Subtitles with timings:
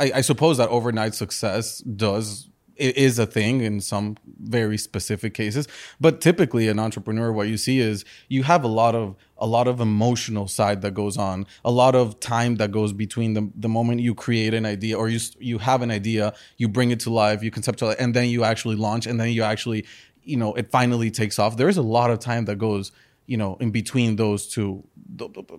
[0.00, 2.48] I, I suppose that overnight success does
[2.80, 4.16] i- is a thing in some
[4.56, 5.68] very specific cases.
[6.00, 9.66] But typically an entrepreneur what you see is you have a lot of a lot
[9.68, 13.68] of emotional side that goes on a lot of time that goes between the, the
[13.68, 17.10] moment you create an idea or you you have an idea you bring it to
[17.10, 19.84] life you conceptualize and then you actually launch and then you actually
[20.24, 21.56] you know it finally takes off.
[21.56, 22.92] There's a lot of time that goes
[23.30, 24.82] you know in between those two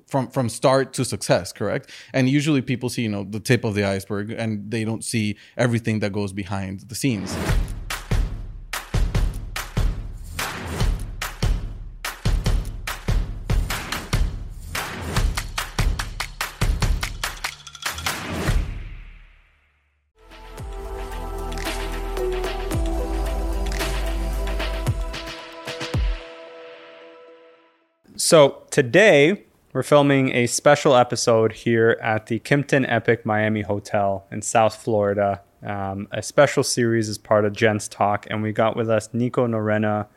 [0.08, 1.90] from from start to success correct?
[2.14, 5.38] And usually people see you know the tip of the iceberg and they don't see
[5.58, 7.36] everything that goes behind the scenes
[28.32, 34.42] So today we're filming a special episode here at the Kimpton Epic Miami Hotel in
[34.42, 35.42] South Florida.
[35.62, 39.48] Um, a special series as part of Gent's Talk, and we got with us Nico
[39.48, 40.08] Norena.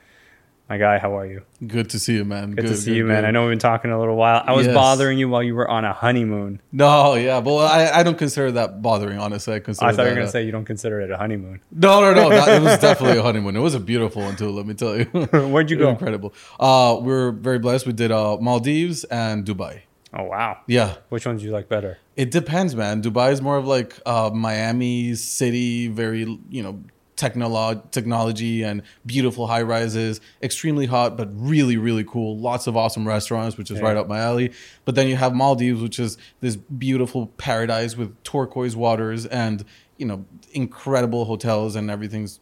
[0.68, 1.42] My guy, how are you?
[1.66, 3.24] good to see you man Good, to see you, man.
[3.24, 4.42] I know we've been talking a little while.
[4.46, 4.74] I was Yes.
[4.74, 6.60] bothering you while you were on a honeymoon.
[6.72, 10.08] no yeah but I, I don't consider that bothering honestly i consider I thought you
[10.10, 11.60] were gonna uh, say you don't consider it a honeymoon.
[11.70, 14.50] no no no that, it was definitely a honeymoon it was a beautiful one too
[14.50, 15.04] let me tell you
[15.52, 15.90] Where'd you go?
[15.90, 19.82] incredible uh we are very blessed we did uh maldives and dubai
[20.16, 20.58] Oh wow.
[20.68, 21.98] yeah Which ones do you like better?
[22.16, 23.02] It depends, man.
[23.02, 26.74] Dubai is more of like uh, Miami city, very you know
[27.16, 32.36] technolo- technology and beautiful high rises, extremely hot but really really cool.
[32.38, 33.84] Lots of awesome restaurants, which is Yeah.
[33.84, 34.52] right up my alley.
[34.84, 39.64] But then you have Maldives, which is this beautiful paradise with turquoise waters and
[39.96, 42.40] you know incredible hotels and everything's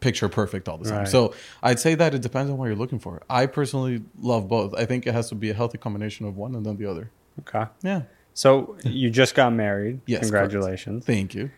[0.00, 0.98] picture perfect all the time.
[1.00, 1.08] Right.
[1.08, 3.20] So I'd say that it depends on what you're looking for.
[3.28, 4.74] I personally love both.
[4.74, 7.10] I think it has to be a healthy combination of one and then the other.
[7.40, 7.66] Okay.
[7.82, 8.02] Yeah.
[8.32, 10.00] So you just got married.
[10.06, 10.50] Yes, correct.
[10.52, 11.04] Congratulations.
[11.04, 11.50] Thank you.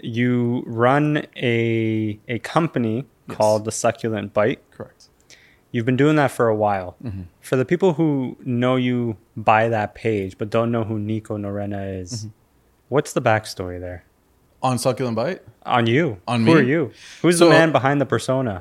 [0.00, 3.36] You run a a company Yes.
[3.38, 4.60] called the Succulent Bite.
[4.70, 5.08] Correct.
[5.72, 6.94] You've been doing that for a while.
[7.02, 7.22] Mm-hmm.
[7.40, 12.00] For the people who know you by that page but don't know who Nico Norena
[12.00, 12.28] is, Mm-hmm.
[12.90, 14.04] what's the backstory there?
[14.64, 15.42] On Succulent Bite?
[15.66, 16.18] On you.
[16.26, 16.52] On who me?
[16.52, 16.92] Who are you?
[17.20, 18.58] Who's So- the man behind the persona?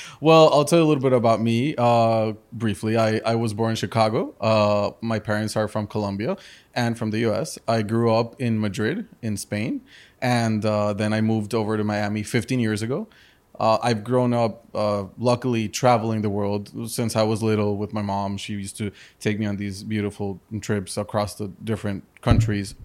[0.20, 2.96] well, I'll tell you a little bit about me uh, briefly.
[2.96, 4.32] I, I was born in Chicago.
[4.40, 6.36] Uh, my parents are from Colombia
[6.72, 7.58] and from the US.
[7.66, 9.80] I grew up in Madrid, in Spain.
[10.22, 13.08] And uh, then I moved over to Miami 15 years ago.
[13.58, 18.02] Uh, I've grown up, uh, luckily, traveling the world since I was little with my
[18.02, 18.36] mom.
[18.36, 22.76] She used to take me on these beautiful trips across the different countries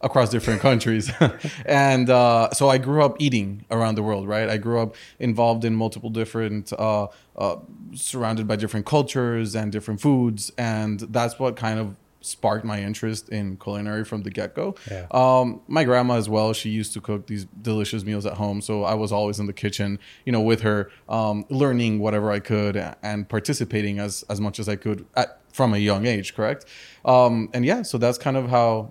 [0.00, 1.10] across different countries.
[1.66, 4.48] and uh, so I grew up eating around the world, right?
[4.48, 7.56] I grew up involved in multiple different, uh, uh,
[7.94, 10.50] surrounded by different cultures and different foods.
[10.56, 14.74] And that's what kind of sparked my interest in culinary from the get go.
[14.90, 15.06] Yeah.
[15.10, 18.60] Um, my grandma as well, she used to cook these delicious meals at home.
[18.60, 22.40] So I was always in the kitchen, you know, with her, um, learning whatever I
[22.40, 26.66] could and participating as, as much as I could at, from a young age, correct?
[27.04, 28.90] Um, and yeah, so that's kind of how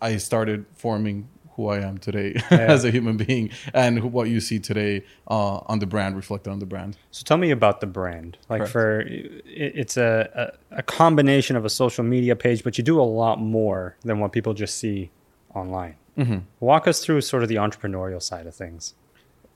[0.00, 4.40] I started forming who I am today as a human being and who, what you
[4.40, 6.98] see today uh, on the brand, reflected on the brand.
[7.10, 8.36] so tell me about the brand.
[8.48, 8.72] Like Correct.
[8.72, 13.00] for it, it's a, a a combination of a social media page, but you do
[13.00, 15.10] a lot more than what people just see
[15.54, 15.96] online.
[16.18, 16.38] Mm-hmm.
[16.60, 18.94] Walk us through sort of the entrepreneurial side of things.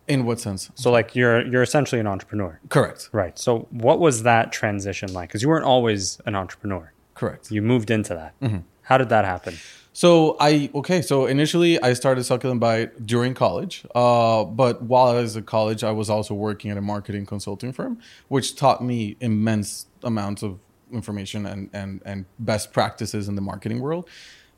[0.08, 0.70] In what sense?
[0.74, 2.58] So like you're you're essentially an entrepreneur.
[2.68, 3.10] Correct.
[3.12, 3.38] Right.
[3.38, 5.28] So what was that transition like?
[5.28, 6.92] Because you weren't always an entrepreneur.
[7.14, 7.50] Correct.
[7.50, 8.40] You moved into that.
[8.40, 8.58] Mm-hmm.
[8.90, 9.56] How did that happen?
[9.92, 11.00] So I okay.
[11.00, 13.84] So initially, I started Succulent Bite during college.
[13.94, 17.72] Uh, but while I was at college, I was also working at a marketing consulting
[17.72, 20.58] firm, which taught me immense amounts of
[20.92, 24.08] information and and and best practices in the marketing world.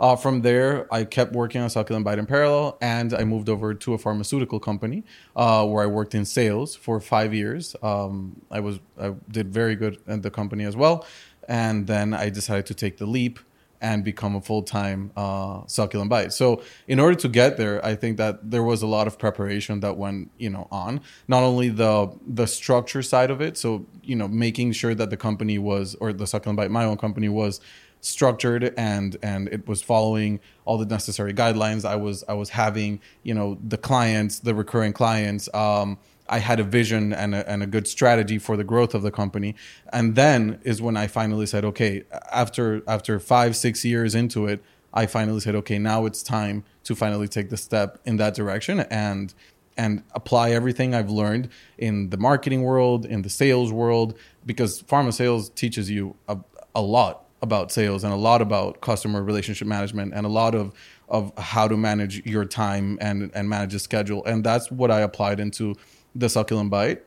[0.00, 3.74] Uh, from there, I kept working on Succulent Bite in parallel, and I moved over
[3.74, 5.04] to a pharmaceutical company
[5.36, 7.76] uh, where I worked in sales for five years.
[7.82, 11.06] Um, I was I did very good at the company as well,
[11.48, 13.38] and then I decided to take the leap
[13.82, 16.32] and become a full-time uh, succulent bite.
[16.32, 19.80] So in order to get there, I think that there was a lot of preparation
[19.80, 23.58] that went, you know, on not only the the structure side of it.
[23.58, 26.96] So you know, making sure that the company was or the succulent bite, my own
[26.96, 27.60] company was
[28.00, 31.84] structured and and it was following all the necessary guidelines.
[31.84, 35.48] I was I was having you know the clients, the recurring clients.
[35.54, 35.98] Um,
[36.32, 39.10] I had a vision and a, and a good strategy for the growth of the
[39.10, 39.54] company.
[39.92, 44.64] And then is when I finally said, okay, after after five six years into it,
[44.94, 48.80] I finally said, okay, now it's time to finally take the step in that direction
[48.80, 49.34] and
[49.76, 55.12] and apply everything I've learned in the marketing world, in the sales world, because pharma
[55.12, 56.38] sales teaches you a,
[56.74, 60.72] a lot about sales and a lot about customer relationship management and a lot of
[61.08, 65.00] of how to manage your time and and manage a schedule and that's what i
[65.00, 65.74] applied into
[66.14, 67.02] the succulent bite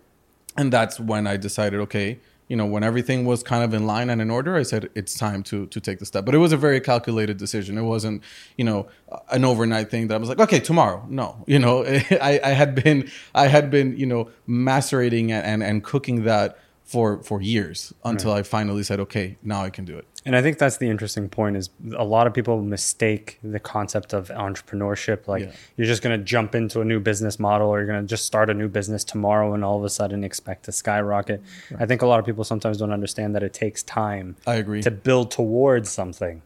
[0.57, 4.09] and that's when i decided okay you know when everything was kind of in line
[4.09, 6.51] and in order i said it's time to to take the step but it was
[6.51, 8.21] a very calculated decision it wasn't
[8.57, 8.87] you know
[9.31, 12.75] an overnight thing that i was like okay tomorrow no you know i i had
[12.75, 17.93] been i had been you know macerating and and, and cooking that for for years
[18.05, 18.39] until right.
[18.39, 20.07] I finally said, okay, now I can do it.
[20.25, 24.11] And I think that's the interesting point is a lot of people mistake the concept
[24.11, 25.27] of entrepreneurship.
[25.27, 25.51] Like yeah.
[25.77, 28.25] you're just going to jump into a new business model or you're going to just
[28.25, 31.43] start a new business tomorrow and all of a sudden expect to skyrocket.
[31.69, 31.77] Yeah.
[31.79, 34.35] I think a lot of people sometimes don't understand that it takes time.
[34.47, 34.81] I agree.
[34.81, 36.41] To build towards something.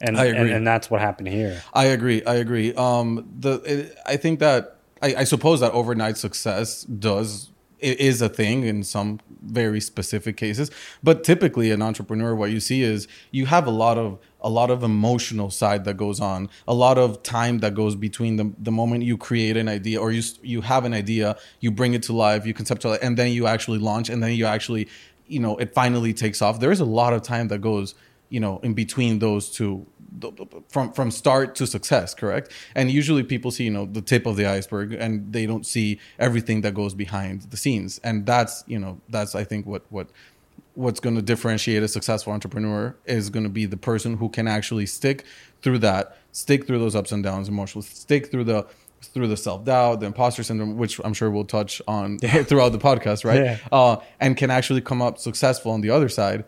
[0.00, 0.40] And, I agree.
[0.40, 1.62] and, and that's what happened here.
[1.72, 2.24] I agree.
[2.24, 2.74] I agree.
[2.74, 7.50] Um, the, it, I think that, I, I suppose that overnight success does
[7.84, 10.70] is a thing in some very specific cases
[11.02, 14.70] but typically an entrepreneur what you see is you have a lot of a lot
[14.70, 18.70] of emotional side that goes on a lot of time that goes between the, the
[18.70, 22.12] moment you create an idea or you you have an idea you bring it to
[22.12, 24.88] life you conceptualize and then you actually launch and then you actually
[25.26, 26.60] you know it finally takes off.
[26.60, 27.94] There's a lot of time that goes
[28.28, 29.86] you know in between those two
[30.68, 32.50] from from start to success correct?
[32.74, 35.98] And usually people see you know the tip of the iceberg and they don't see
[36.18, 37.98] everything that goes behind the scenes.
[38.04, 40.08] And that's you know that's i think what what
[40.74, 44.48] what's going to differentiate a successful entrepreneur is going to be the person who can
[44.48, 45.24] actually stick
[45.62, 48.66] through that stick through those ups and downs emotionally stick through the
[49.00, 53.24] through the self-doubt the imposter syndrome which i'm sure we'll touch on throughout the podcast
[53.24, 53.40] right?
[53.42, 53.58] Yeah.
[53.70, 56.44] uh, and can actually come up successful on the other side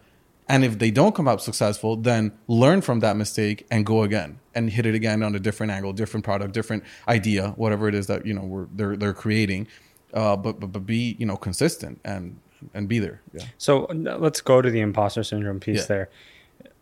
[0.49, 4.39] and if they don't come out successful, then learn from that mistake and go again
[4.55, 8.07] and hit it again on a different angle, different product, different idea, whatever it is
[8.07, 9.67] that you know we're they're they're creating.
[10.15, 12.39] Uh, but, but but be you know consistent and
[12.75, 13.21] and be there.
[13.33, 13.45] Yeah.
[13.59, 15.87] So let's go to the imposter syndrome piece yeah.
[15.87, 16.11] there.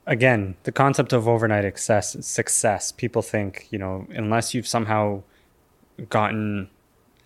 [0.06, 2.93] Again, the concept of overnight success, success.
[2.93, 5.22] People think you know unless you've somehow
[6.11, 6.69] gotten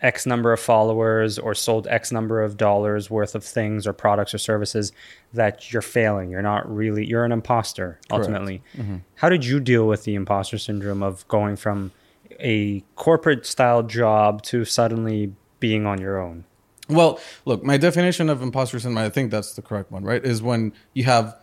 [0.01, 4.33] X number of followers or sold X number of dollars worth of things or products
[4.33, 4.93] or services
[5.33, 6.31] that you're failing.
[6.31, 8.63] You're not really, you're an imposter ultimately.
[8.77, 8.99] Mm-hmm.
[9.17, 11.91] How did you deal with the imposter syndrome of going from
[12.39, 16.45] a corporate style job to suddenly being on your own?
[16.89, 20.25] Well, look, my definition of imposter syndrome, I think that's the correct one, right?
[20.25, 21.37] Is when you have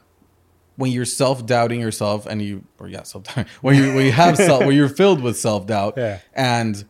[0.77, 3.27] when you're self doubting yourself and you, or yeah, self
[3.61, 6.19] when you when you have self, when you're filled with self doubt, yeah.
[6.33, 6.85] and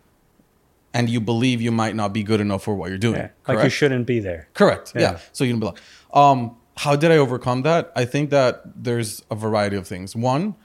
[0.95, 3.19] and you believe you might not be good enough for what you're doing.
[3.19, 3.29] Yeah.
[3.47, 4.47] Like you shouldn't be there.
[4.53, 4.93] Correct.
[4.95, 5.01] Yeah.
[5.01, 5.19] yeah.
[5.33, 5.77] So you don't belong.
[6.13, 7.91] Um, how did I overcome that?
[7.97, 10.15] I think that there's a variety of things.
[10.15, 10.55] One,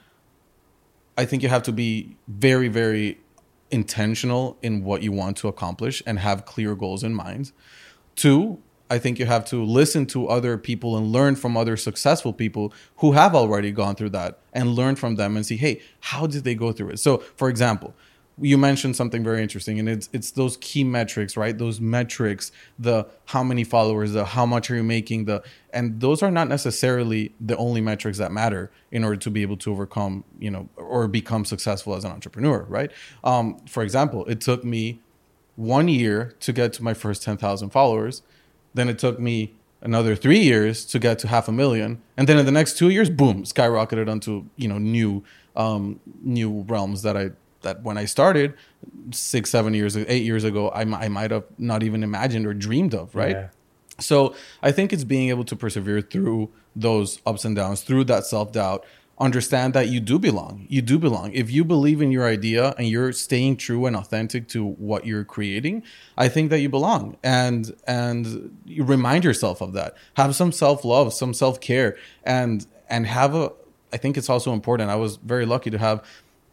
[1.19, 3.19] I think you have to be very, very
[3.73, 7.50] intentional in what you want to accomplish and have clear goals in mind.
[8.15, 12.33] Two, I think you have to listen to other people and learn from other successful
[12.33, 16.29] people who have already gone through that and learn from them and see, hey, how
[16.29, 17.00] did they go through it?
[17.00, 17.94] So, for example,
[18.40, 21.56] you mentioned something very interesting and it's it's those key metrics right?
[21.56, 25.42] Those metrics the how many followers the how much are you making the
[25.72, 29.56] and those are not necessarily the only metrics that matter in order to be able
[29.58, 32.90] to overcome you know or become successful as an entrepreneur right?
[33.25, 35.00] Um, for example it took me
[35.56, 38.22] one year to get to my first 10,000 followers
[38.72, 42.38] then it took me another three years to get to half a million and then
[42.38, 45.22] in the next two years boom skyrocketed onto you know new
[45.56, 47.31] um, new realms that i
[47.62, 48.55] that when I started
[49.12, 52.95] six, seven years, eight years ago, I, I might have not even imagined or dreamed
[52.95, 53.37] of, right?
[53.37, 53.49] Yeah.
[53.99, 58.26] So I think it's being able to persevere through those ups and downs, through that
[58.26, 58.85] self doubt.
[59.19, 60.64] Understand that you do belong.
[60.71, 61.31] You do belong.
[61.35, 65.26] If you believe in your idea and you're staying true and authentic to what you're
[65.26, 65.83] creating,
[66.17, 67.19] I think that you belong.
[67.23, 69.95] And and you remind yourself of that.
[70.14, 73.52] Have some self love, some self care, and and have a.
[73.93, 74.88] I think it's also important.
[74.88, 76.02] I was very lucky to have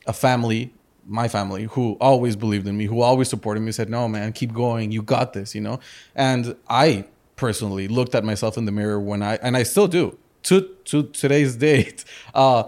[0.06, 0.74] a family
[1.08, 4.54] my family who always believed in me, who always supported me, said, "No, man, keep
[4.54, 4.92] going.
[4.92, 5.80] You got this," you know.
[6.16, 10.18] And I personally looked at myself in the mirror when I and I still do
[10.44, 12.04] to to today's date.
[12.34, 12.64] Uh,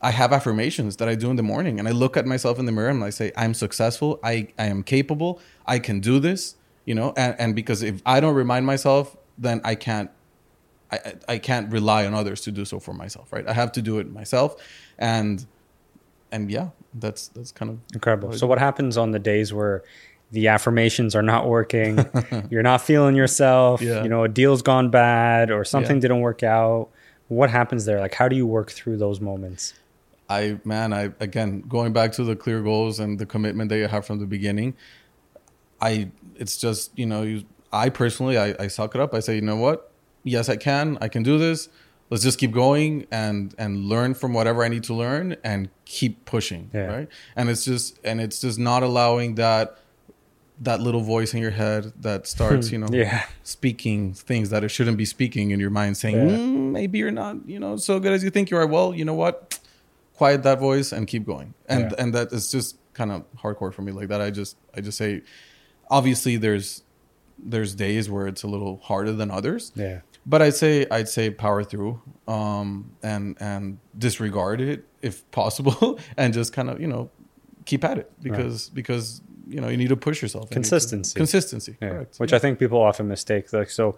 [0.00, 2.66] I have affirmations that I do in the morning, and I look at myself in
[2.66, 4.18] the mirror and I say, "I'm successful.
[4.24, 5.40] I I am capable.
[5.66, 9.60] I can do this." You know, and and because if I don't remind myself, then
[9.64, 10.10] I can't.
[10.90, 13.48] I, I can't rely on others to do so for myself, right?
[13.48, 14.56] I have to do it myself,
[14.98, 15.46] and
[16.30, 18.32] and yeah, that's that's kind of incredible.
[18.32, 19.82] So what happens on the days where
[20.30, 22.04] the affirmations are not working,
[22.50, 24.02] you're not feeling yourself, yeah.
[24.02, 26.02] you know, a deal's gone bad or something yeah.
[26.02, 26.88] didn't work out.
[27.28, 28.00] What happens there?
[28.00, 29.74] Like how do you work through those moments?
[30.28, 33.88] I man, I again going back to the clear goals and the commitment that you
[33.88, 34.74] have from the beginning.
[35.80, 39.14] I it's just, you know, you, I personally I, I suck it up.
[39.14, 39.90] I say, you know what?
[40.24, 40.98] Yes, I can.
[41.00, 41.68] I can do this.
[42.10, 46.24] Let's just keep going and and learn from whatever I need to learn and keep
[46.24, 46.86] pushing, Yeah.
[46.86, 47.08] right?
[47.36, 49.78] And it's just and it's just not allowing that
[50.60, 53.24] that little voice in your head that starts, you know, Yeah.
[53.42, 56.36] speaking things that it shouldn't be speaking in your mind, saying Yeah.
[56.36, 58.66] "Mm, maybe you're not, you know, so good as you think you are.
[58.66, 59.58] Well, you know what?
[60.14, 61.54] Quiet that voice and keep going.
[61.68, 61.96] And Yeah.
[61.98, 63.90] and that is just kind of hardcore for me.
[63.90, 65.22] Like that, I just I just say,
[65.90, 66.82] obviously there's
[67.44, 70.00] there's days where it's a little harder than others Yeah.
[70.26, 76.32] But I'd say I'd say power through um, and and disregard it if possible, and
[76.32, 77.10] just kind of you know
[77.64, 80.44] keep at it because because you know you need to push yourself.
[80.44, 81.16] You need to- Consistency.
[81.18, 81.88] consistency, Yeah.
[81.90, 82.16] correct.
[82.18, 83.52] Which I think people often mistake.
[83.52, 83.96] Like so,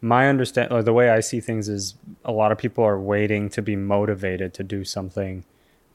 [0.00, 3.48] my understand or the way I see things is a lot of people are waiting
[3.50, 5.44] to be motivated to do something,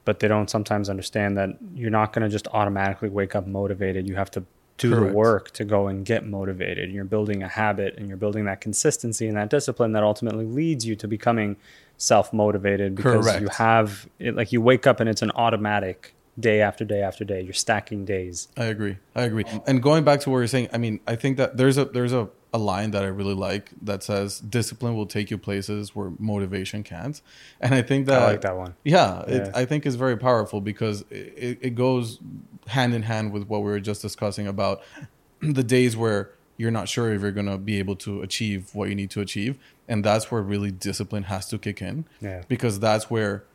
[0.06, 4.08] but they don't sometimes understand that you're not going to just automatically wake up motivated.
[4.08, 4.44] You have to
[4.82, 5.12] do Correct.
[5.12, 6.92] the work to go and get motivated.
[6.92, 10.88] You're building a habit and you're building that consistency and that discipline that ultimately leads
[10.88, 11.56] you to becoming
[11.98, 13.42] self motivated because Correct.
[13.42, 17.24] you have it like you wake up and it's an automatic day after day after
[17.24, 17.42] day.
[17.42, 18.48] You're stacking days.
[18.58, 18.98] I agree.
[19.16, 19.46] I agree.
[19.68, 22.14] And going back to what you're saying, I mean, I think that there's a there's
[22.14, 26.12] a, a line that I really like that says discipline will take you places where
[26.20, 27.22] motivation can't.
[27.62, 28.76] And I think that I like that one.
[28.84, 29.34] Yeah, Yeah.
[29.36, 32.20] It, I think is very powerful because it, it goes
[32.68, 34.82] hand in hand with what we were just discussing about
[35.42, 38.90] the days where you're not sure if you're going to be able to achieve what
[38.90, 42.44] you need to achieve and that's where really discipline has to kick in Yeah.
[42.48, 43.46] because that's where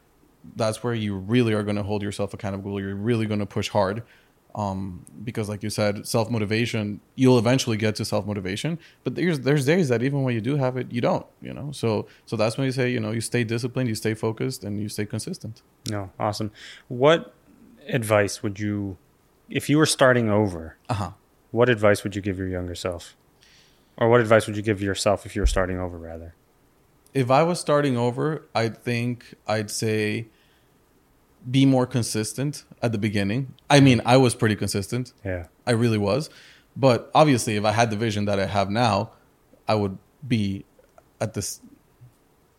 [0.57, 3.69] that's where you really are going to hold yourself accountable you're really going to push
[3.69, 4.03] hard
[4.57, 9.89] um, because like you said self-motivation you'll eventually get to self-motivation but there's there's days
[9.91, 12.65] that even when you do have it you don't you know so so that's when
[12.65, 16.11] you say you know you stay disciplined you stay focused and you stay consistent No,
[16.19, 16.51] awesome.
[16.89, 17.35] What
[17.89, 18.97] advice would you,
[19.49, 21.13] if you were starting over, uh-huh
[21.53, 23.17] what advice would you give your younger self?
[23.97, 26.35] Or what advice would you give yourself if you were starting over, rather?
[27.15, 30.27] if I was starting over, I think I'd say
[31.49, 33.55] be more consistent at the beginning.
[33.71, 35.12] I mean, I was pretty consistent.
[35.25, 35.47] Yeah.
[35.67, 36.31] I really was.
[36.76, 39.12] But obviously, if I had the vision that I have now,
[39.67, 40.65] I would be
[41.21, 41.61] at this.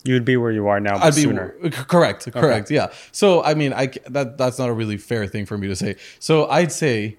[0.03, 1.55] You'd be where you are now, I'd sooner.
[1.61, 2.91] c- correct, correct, yeah.
[3.11, 5.97] So I mean, I that that's not a really fair thing for me to say.
[6.19, 7.17] So I'd say,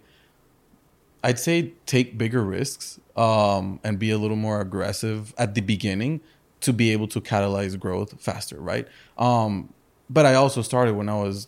[1.23, 6.21] I'd say take bigger risks um, and be a little more aggressive at the beginning
[6.61, 8.89] to be able to catalyze growth faster, right?
[9.19, 9.73] Um,
[10.11, 11.47] but I also started when I was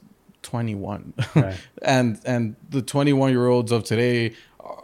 [0.51, 1.57] 21, Right.
[1.83, 4.33] and and the 21 year olds of today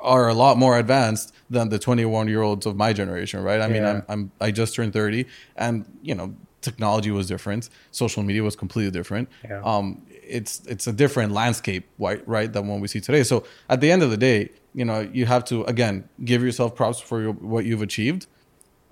[0.00, 3.60] are a lot more advanced than the 21 year olds of my generation, right?
[3.60, 8.22] I mean, I'm, I'm I just turned 30, and you know, technology was different, social
[8.22, 9.28] media was completely different.
[9.44, 9.62] Yeah.
[9.64, 12.22] Um, it's it's a different landscape, right?
[12.26, 13.22] Right, than what we see today.
[13.24, 16.74] So at the end of the day, you know, you have to again give yourself
[16.74, 18.26] props for your, what you've achieved.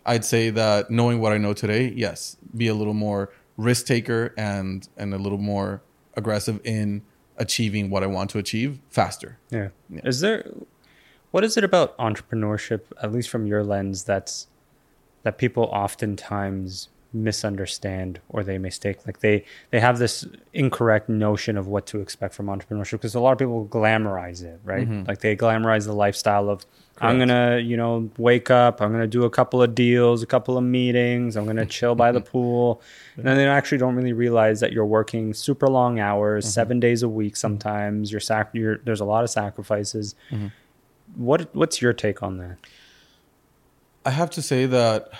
[0.07, 4.35] I'd say that knowing what I know today, yes, be a little more risk taker
[4.37, 5.81] and and a little more
[6.16, 7.02] aggressive in
[7.37, 9.38] achieving what I want to achieve faster.
[9.50, 9.68] Yeah.
[9.90, 10.00] Yeah.
[10.04, 10.50] Is there
[11.30, 14.47] what is it about entrepreneurship, at least from your lens, that's
[15.25, 21.68] that people oftentimes misunderstand or they mistake like they they have this incorrect notion of
[21.68, 25.06] what to expect from entrepreneurship because a lot of people glamorize it right mm-hmm.
[25.06, 26.66] like they glamorize the lifestyle of
[27.01, 30.57] i'm gonna you know wake up i'm gonna do a couple of deals a couple
[30.57, 32.81] of meetings i'm gonna chill by the pool.
[33.17, 36.53] And then they actually don't really realize that you're working super long hours mm-hmm.
[36.53, 37.39] seven days a week mm-hmm.
[37.39, 40.15] sometimes you're sac- you're, there's a lot of sacrifices.
[40.31, 40.49] Mm-hmm.
[41.17, 42.57] What what's your take on that?
[44.05, 45.13] I have to say that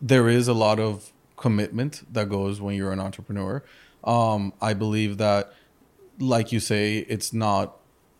[0.00, 3.64] there is a lot of commitment that goes when you're an entrepreneur.
[4.04, 5.52] Um, I believe that,
[6.18, 7.76] like you say, it's not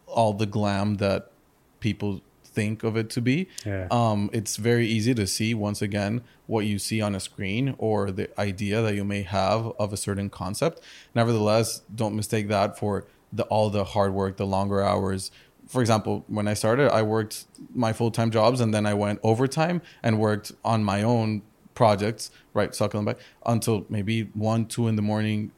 [0.06, 1.30] all the glam that
[1.80, 3.48] people think of it to be.
[3.64, 3.86] Yeah.
[3.90, 8.10] Um, it's very easy to see once again what you see on a screen or
[8.10, 10.80] the idea that you may have of a certain concept.
[11.14, 15.30] Nevertheless, don't mistake that for the all the hard work, the longer hours.
[15.68, 17.44] For example, when I started, I worked
[17.74, 21.42] my full time jobs and then I went overtime and worked on my own
[21.74, 25.52] projects, right, Succulent Bite until maybe one, two in the morning,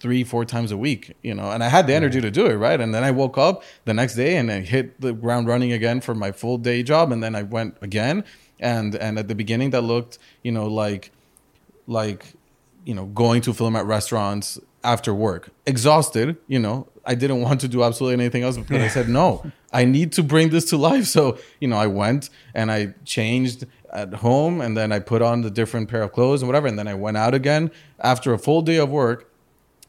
[0.00, 2.54] three, four times a week, you know, and I had the energy to do it,
[2.54, 2.80] right?
[2.80, 6.00] And then I woke up the next day and I hit the ground running again
[6.00, 8.24] for my full day job, and then I went again.
[8.58, 11.12] And and at the beginning, that looked, you know, like
[11.86, 12.34] like
[12.84, 15.50] you know going to film at restaurants after work.
[15.66, 16.86] Exhausted you know.
[17.04, 20.22] I didn't want to do absolutely anything else but i said no i need to
[20.22, 21.06] bring this to life.
[21.06, 25.40] So you know i went and i changed at home and then i put on
[25.40, 28.38] the different pair of clothes and whatever and then i went out again after a
[28.38, 29.29] full day of work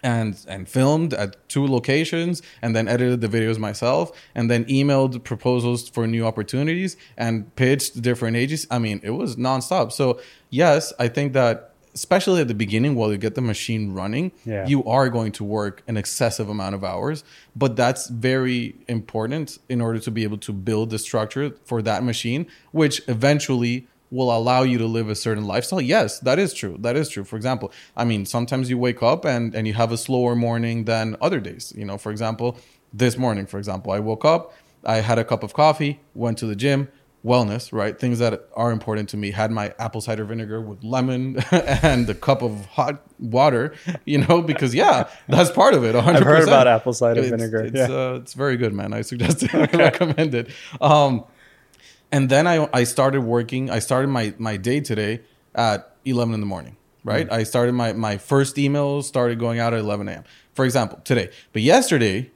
[0.03, 5.23] and and filmed at two locations and then edited the videos myself and then emailed
[5.23, 10.91] proposals for new opportunities and pitched different agencies i mean it was nonstop so yes
[10.99, 14.65] i think that especially at the beginning while you get the machine running Yeah.
[14.65, 17.23] you are going to work an excessive amount of hours
[17.55, 22.03] but that's very important in order to be able to build the structure for that
[22.03, 26.75] machine which eventually will allow you to live a certain lifestyle yes that is true
[26.79, 29.91] that is true for example i mean sometimes you wake up and and you have
[29.91, 32.57] a slower morning than other days you know for example
[32.93, 34.53] this morning for example i woke up
[34.85, 36.87] i had a cup of coffee went to the gym
[37.23, 41.37] wellness right things that are important to me had my apple cider vinegar with lemon
[41.51, 43.73] and a cup of hot water
[44.05, 46.15] you know because yeah that's part of it 100%.
[46.15, 47.61] I've heard about apple cider It's- vinegar.
[47.61, 47.85] It's, yeah.
[47.95, 48.91] uh, it's very good, man.
[48.91, 49.53] I suggest it.
[49.53, 50.49] I recommend it.
[50.81, 51.23] Um,
[52.11, 53.69] and then I I started working.
[53.69, 55.21] I started my my day today
[55.55, 56.77] at eleven in the morning.
[57.03, 57.27] Right.
[57.27, 57.33] Mm.
[57.33, 60.23] I started my my first email started going out at eleven a.m.
[60.53, 61.29] For example, today.
[61.53, 62.31] But yesterday,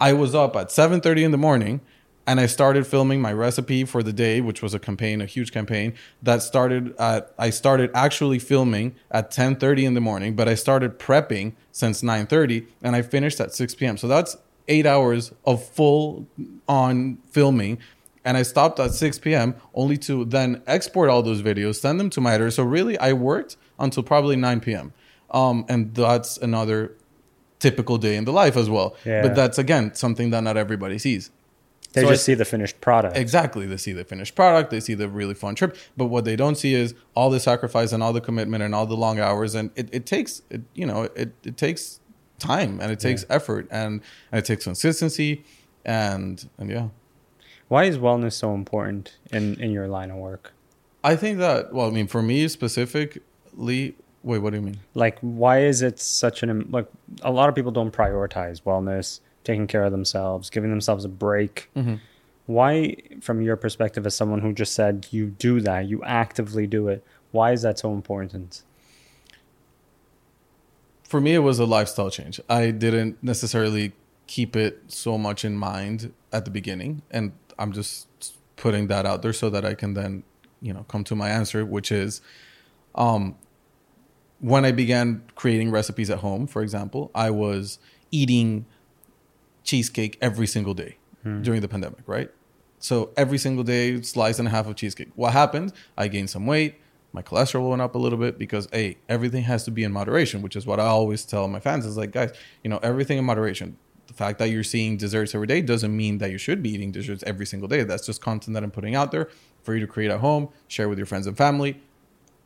[0.00, 1.80] I was up at 7:30 in the morning
[2.26, 5.52] and I started filming my recipe for the day, which was a campaign, a huge
[5.52, 10.54] campaign that started at I started actually filming at 10:30 in the morning, but I
[10.54, 13.96] started prepping since 9:30 and I finished at 6 p.m.
[13.96, 14.36] So that's
[14.68, 16.26] 8 hours of full
[16.68, 17.78] on filming
[18.24, 19.54] and I stopped at 6 p.m.
[19.74, 22.50] only to then export all those videos, send them to my editor.
[22.50, 24.92] So really I worked until probably 9 p.m.
[25.30, 26.96] Um, and that's another
[27.58, 28.96] typical day in the life as well.
[29.04, 29.22] Yeah.
[29.22, 31.30] But that's again something that not everybody sees.
[31.92, 33.16] they so just I- see the finished product.
[33.16, 33.66] Exactly.
[33.66, 36.56] They see the finished product, they see the really fun trip, but what they don't
[36.56, 39.54] see is all the sacrifice and all the commitment and all the long hours.
[39.54, 42.00] And it, it takes, it, you know, it, it takes
[42.38, 44.00] time and it takes effort and,
[44.30, 45.44] and it takes consistency
[45.84, 46.88] and, and yeah.
[47.72, 50.52] Why is wellness so important in, in your line of work?
[51.02, 54.80] I think that, well, I mean, for me specifically, wait, what do you mean?
[54.92, 56.86] Like, why is it such an like?
[57.22, 61.70] A lot of people don't prioritize wellness, taking care of themselves, giving themselves a break.
[61.74, 61.94] Mm-hmm.
[62.44, 66.88] Why, from your perspective, as someone who just said you do that, you actively do
[66.88, 68.64] it, why is that so important?
[71.04, 73.92] for me it was a lifestyle change i didn't necessarily
[74.26, 78.06] keep it so much in mind at the beginning and i'm just
[78.56, 80.22] putting that out there so that i can then
[80.60, 82.20] you know come to my answer which is
[82.94, 83.36] um
[84.40, 87.78] when i began creating recipes at home for example i was
[88.10, 88.66] eating
[89.64, 90.96] cheesecake every single day
[91.42, 92.30] during the pandemic right?
[92.80, 95.10] So every single day slice and a half of cheesecake.
[95.14, 95.72] What happened?
[95.96, 96.74] I gained some weight.
[97.12, 100.42] My cholesterol went up a little bit because hey everything has to be in moderation
[100.42, 101.86] which is what i always tell my fans.
[101.86, 102.32] Is like guys
[102.64, 103.76] you know everything in moderation
[104.12, 106.92] the fact that you're seeing desserts every day doesn't mean that you should be eating
[106.92, 107.82] desserts every single day.
[107.82, 109.28] That's just content that i'm putting out there
[109.64, 111.80] for you to create at home share with your friends and family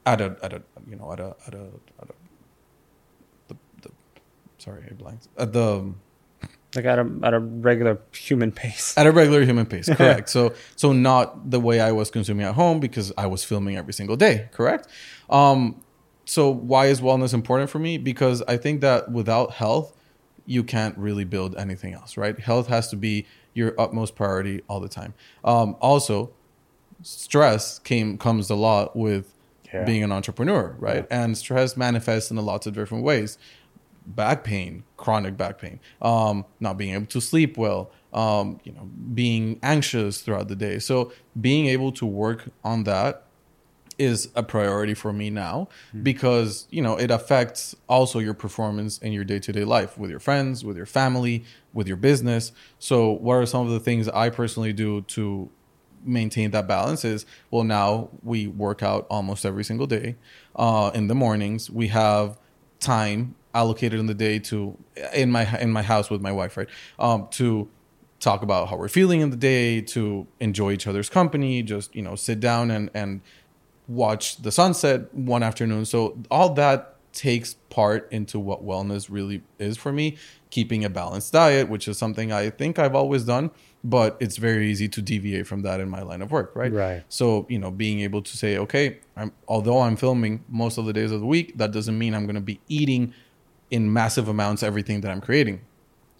[0.04, 1.64] at a at a you know at a at a,
[2.02, 2.14] at a
[3.48, 3.90] the, the
[4.58, 5.26] sorry i blanked.
[5.36, 5.92] At the
[6.76, 8.96] Like at a at a regular human pace.
[8.96, 10.28] at a regular human pace correct.
[10.28, 13.92] So so not the way i was consuming at home because i was filming every
[13.94, 14.86] single day correct?
[15.30, 15.80] Um
[16.28, 17.96] so why is wellness important for me?
[17.98, 19.95] Because i think that without health
[20.46, 22.38] you can't really build anything else right?
[22.40, 25.14] Health has to be your utmost priority all the time.
[25.44, 26.32] Um also
[27.02, 29.32] stress came comes a lot with
[29.72, 29.84] Yeah.
[29.84, 31.06] being an entrepreneur right?
[31.10, 33.38] And stress manifests in a lots of different ways.
[34.06, 38.88] Back pain, chronic back pain, um, not being able to sleep well, um, you know,
[39.14, 40.78] being anxious throughout the day.
[40.78, 43.25] So being able to work on that
[43.98, 45.68] is a priority for me now
[46.02, 50.64] because you know it affects also your performance in your day-to-day life with your friends
[50.64, 52.52] with your family with your business.
[52.78, 55.50] So what are some of the things i personally do to
[56.04, 60.16] maintain that balance is well now we work out almost every single day
[60.54, 61.70] uh, in the mornings.
[61.70, 62.38] We have
[62.80, 64.76] time allocated in the day to
[65.14, 67.68] in my in my house with my wife right um, to
[68.20, 72.02] talk about how we're feeling in the day to enjoy each other's company just you
[72.02, 73.20] know sit down and and
[73.88, 75.84] watch the sunset one afternoon.
[75.84, 80.18] So all that takes part into what wellness really is for me
[80.50, 83.50] keeping a balanced diet which is something i think i've always done
[83.82, 86.70] but it's very easy to deviate from that in my line of work right?
[86.70, 87.04] Right.
[87.08, 90.92] so you know being able to say okay I'm, although i'm filming most of the
[90.92, 93.14] days of the week that doesn't mean i'm going to be eating
[93.70, 95.62] in massive amounts everything that i'm creating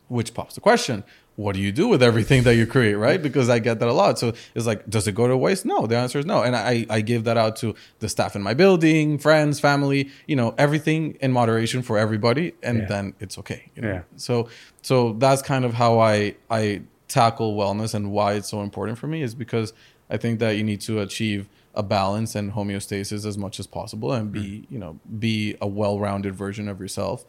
[0.09, 1.05] which pops the question
[1.37, 3.92] what do you do with everything that you create right because i get that a
[3.92, 6.57] lot so it's like does it go to waste no the answer is no and
[6.57, 10.55] i i give that out to the staff in my building friends family you know
[10.59, 12.87] everything in moderation for everybody and Yeah.
[12.87, 13.88] then it's okay you know?
[13.88, 14.03] Yeah.
[14.16, 14.49] so
[14.83, 19.07] so that's kind of how i i tackle wellness and why it's so important for
[19.07, 19.72] me is because
[20.11, 24.11] i think that you need to achieve a balance and homeostasis as much as possible
[24.12, 24.66] and be mm.
[24.70, 27.25] you know be a well-rounded version of yourself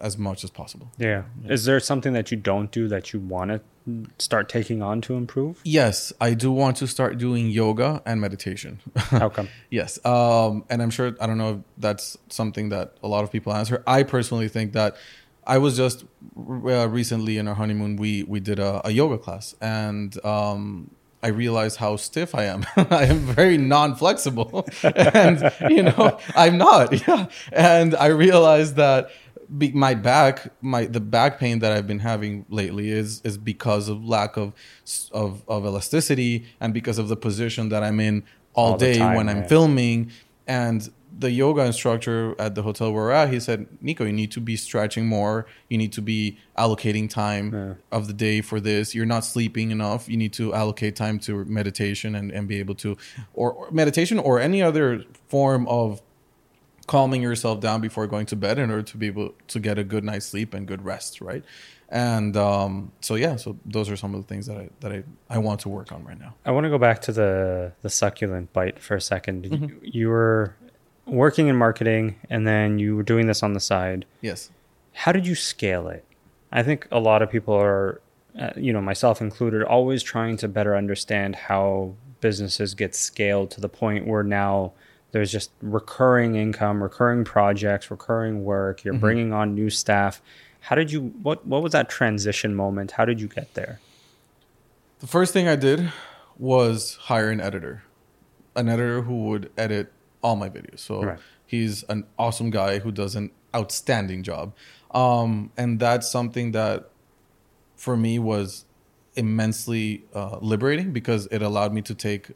[0.00, 0.90] as much as possible.
[0.98, 1.24] Yeah.
[1.46, 3.60] Is there something that you don't do that you want to
[4.18, 5.60] start taking on to improve?
[5.64, 8.80] Yes, I do want to start doing yoga and meditation.
[8.96, 9.48] How come?
[9.70, 13.32] yes, um, and I'm sure I don't know if that's something that a lot of
[13.32, 13.82] people answer.
[13.86, 14.96] I personally think that
[15.46, 16.04] I was just
[16.36, 17.96] uh, recently in our honeymoon.
[17.96, 20.90] We we did a, a yoga class, and um,
[21.22, 22.64] I realized how stiff I am.
[22.76, 27.06] I am very non-flexible, and you know I'm not.
[27.06, 29.10] Yeah, and I realized that
[29.58, 33.88] be, my back, my the back pain that I've been having lately is is because
[33.88, 34.52] of lack of
[35.12, 39.16] of, of elasticity and because of the position that I'm in all, all day time,
[39.16, 40.10] when I'm filming.
[40.46, 44.30] And the yoga instructor at the hotel where we're at, he said, Nico, you need
[44.32, 45.46] to be stretching more.
[45.68, 47.74] You need to be allocating time yeah.
[47.96, 48.94] of the day for this.
[48.94, 50.08] You're not sleeping enough.
[50.08, 52.96] You need to allocate time to meditation and, and be able to,
[53.34, 56.00] or, or meditation or any other form of
[56.90, 59.84] calming yourself down before going to bed in order to be able to get a
[59.84, 61.44] good night's sleep and good rest, right?
[61.88, 65.04] And um, so yeah, so those are some of the things that I that I,
[65.28, 66.34] I want to work on right now.
[66.44, 69.64] I want to go back to the the succulent bite for a 2nd mm-hmm.
[69.66, 70.56] you, you were
[71.06, 74.04] working in marketing and then you were doing this on the side.
[74.20, 74.50] Yes.
[74.92, 76.04] How did you scale it?
[76.50, 78.00] I think a lot of people are,
[78.36, 83.60] uh, you know, myself included, always trying to better understand how businesses get scaled to
[83.60, 84.72] the point where now
[85.12, 88.84] there's just recurring income, recurring projects, recurring work.
[88.84, 89.00] You're mm-hmm.
[89.00, 90.22] bringing on new staff.
[90.60, 91.12] How did you?
[91.22, 92.92] What What was that transition moment?
[92.92, 93.80] How did you get there?
[95.00, 95.92] The first thing I did
[96.38, 97.82] was hire an editor,
[98.54, 99.92] an editor who would edit
[100.22, 100.80] all my videos.
[100.80, 101.18] So right.
[101.46, 104.54] he's an awesome guy who does an outstanding job,
[104.92, 106.90] um, and that's something that
[107.76, 108.66] for me was
[109.16, 112.30] immensely uh, liberating because it allowed me to take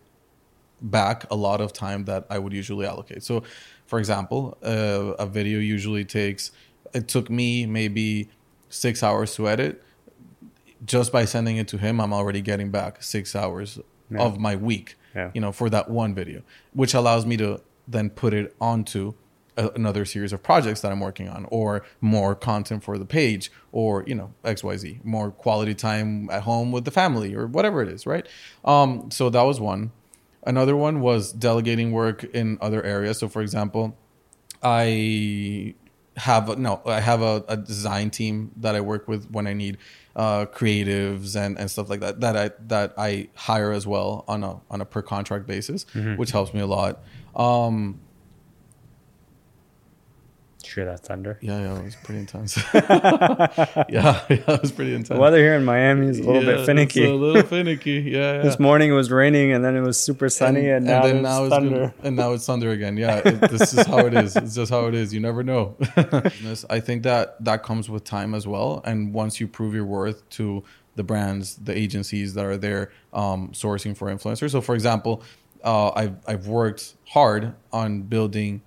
[0.85, 3.23] back a lot of time that I would usually allocate.
[3.23, 3.43] So,
[3.87, 6.53] for example, uh, a video usually takes,
[6.93, 8.29] it took me maybe
[8.69, 9.83] six hours to edit.
[10.85, 13.79] Just by sending it to him, I'm already getting back six hours
[14.11, 14.21] yeah.
[14.21, 15.31] of my week, yeah.
[15.35, 16.43] you know, for that one video,
[16.75, 19.15] which allows me to then put it onto
[19.57, 23.51] a, another series of projects that I'm working on, or more content for the page,
[23.73, 27.47] or you know X Y Z, more quality time at home with the family, or
[27.47, 28.27] whatever it is, right?
[28.65, 29.93] Um, so that was one.
[30.47, 33.19] Another one was delegating work in other areas.
[33.19, 33.97] So, for example,
[34.63, 35.75] I
[36.17, 39.79] have no, I have a, a design team that I work with when I need
[40.15, 42.21] uh, creatives and, and stuff like that.
[42.21, 46.17] That I that I hire as well on a on a per contract basis, mm-hmm.
[46.17, 47.03] which helps me a lot.
[47.35, 48.01] Um,
[50.75, 51.39] hear that thunder?
[51.41, 52.57] Yeah, yeah, it was pretty intense.
[52.75, 55.09] yeah, yeah, it was pretty intense.
[55.09, 57.05] The weather here in Miami is a little yeah, bit finicky.
[57.05, 57.95] a little finicky.
[58.15, 60.85] Yeah, yeah, This morning it was raining, and then it was super sunny, and, and,
[60.87, 61.95] now, and now it's thunder.
[61.97, 62.97] Good, and now it's thunder again.
[62.97, 64.37] Yeah, it, this is how it is.
[64.37, 65.13] It's just how it is.
[65.15, 65.77] You never know.
[66.69, 70.29] I think that that comes with time as well, and once you prove your worth
[70.31, 70.65] to
[70.97, 74.51] the brands, the agencies that are there um, sourcing for influencers.
[74.51, 75.23] So, for example,
[75.63, 78.63] uh, I've I've worked hard on building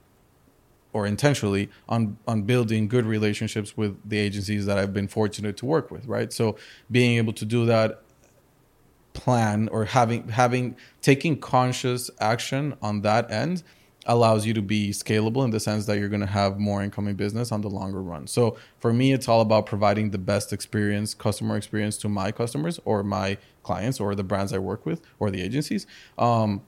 [0.93, 5.65] or intentionally on on building good relationships with the agencies that I've been fortunate to
[5.65, 6.31] work with, right?
[6.31, 6.57] So
[6.89, 8.01] being able to do that
[9.13, 13.63] plan or having having taking conscious action on that end
[14.07, 17.15] allows you to be scalable in the sense that you're going to have more incoming
[17.15, 18.25] business on the longer run.
[18.25, 22.79] So for me it's all about providing the best experience, customer experience to my customers
[22.85, 25.85] or my clients or the brands I work with or the agencies
[26.17, 26.61] um,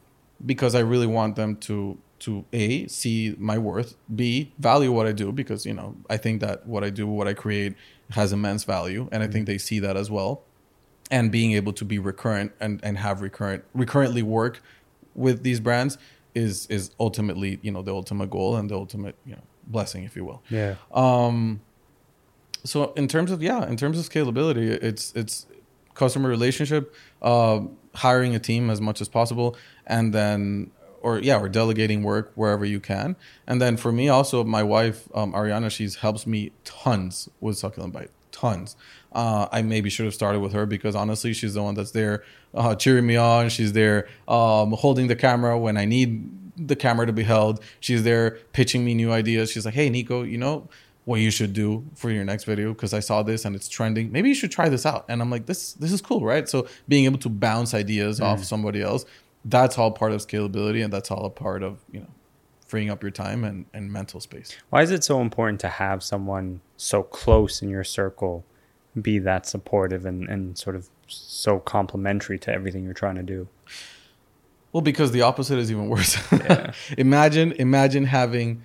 [0.46, 5.12] because I really want them to to a see my worth b value what i
[5.12, 7.76] do because you know i think that what i do what i create
[8.12, 10.42] has immense value and i think they see that as well.
[11.12, 14.62] And being able to be recurrent and and have recurrent recurrently work
[15.16, 15.98] with these brands
[16.36, 20.16] is is ultimately you know the ultimate goal and the ultimate you know blessing if
[20.16, 20.44] you will.
[20.50, 20.76] Yeah.
[20.92, 21.62] Um
[22.64, 25.48] so in terms of yeah in terms of scalability it's it's
[25.96, 27.62] customer relationship uh
[27.96, 30.70] hiring a team as much as possible and then
[31.02, 33.16] or yeah, or delegating work wherever you can.
[33.48, 37.94] And then for me, also my wife um, Ariana, she's helps me tons with succulent
[37.94, 38.76] bite, tons.
[39.12, 42.24] Uh, I maybe should have started with her because honestly, she's the one that's there
[42.54, 43.50] uh, cheering me on.
[43.50, 46.30] She's there um, holding the camera when I need
[46.68, 47.62] the camera to be held.
[47.80, 49.52] She's there pitching me new ideas.
[49.52, 50.68] She's like, "Hey, Nico, you know."
[51.06, 54.12] what you should do for your next video because I saw this and it's trending.
[54.12, 55.06] Maybe you should try this out.
[55.10, 56.48] And I'm like, this this is cool, right?
[56.48, 58.26] So being able to bounce ideas mm.
[58.26, 59.06] off somebody else
[59.46, 62.08] that's all part of scalability and that's all a part of you know
[62.66, 66.04] freeing up your time and, and mental space why is it so important to have
[66.04, 68.46] someone so close in your circle
[69.02, 73.48] be that supportive and, and sort of so complementary to everything you're trying to do
[74.72, 76.72] well because the opposite is even worse yeah.
[76.98, 78.62] imagine imagine having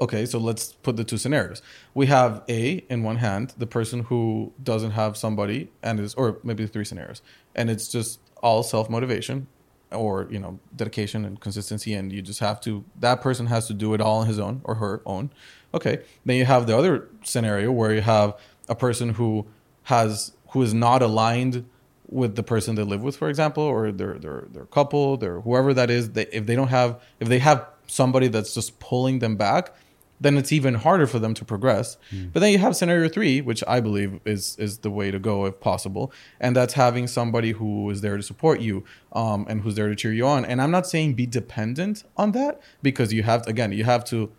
[0.00, 1.62] okay, so let's put the two scenarios.
[1.94, 6.38] We have A in one hand, the person who doesn't have somebody and is, or
[6.42, 7.22] maybe three scenarios,
[7.54, 9.46] and it's just all self motivation
[9.92, 13.74] or you know dedication and consistency and you just have to that person has to
[13.74, 15.30] do it all on his own or her own.
[15.74, 19.46] Okay then you have the other scenario where you have a person who
[19.84, 21.64] has who is not aligned
[22.08, 25.74] with the person they live with for example or their their their couple their whoever
[25.74, 29.36] that is they, if they don't have if they have somebody that's just pulling them
[29.36, 29.74] back
[30.20, 31.98] then it's even harder for them to progress.
[32.10, 32.32] Mm.
[32.32, 35.44] But then you have scenario three, which I believe is is the way to go
[35.46, 39.74] if possible, and that's having somebody who is there to support you um, and who's
[39.74, 40.44] there to cheer you on.
[40.44, 44.04] And I'm not saying be dependent on that because you have to, again you have
[44.06, 44.30] to